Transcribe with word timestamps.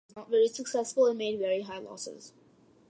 It 0.09 0.13
was 0.15 0.15
not 0.15 0.31
very 0.31 0.47
successful 0.47 1.05
and 1.05 1.15
made 1.19 1.37
very 1.37 1.61
high 1.61 1.77
losses. 1.77 2.33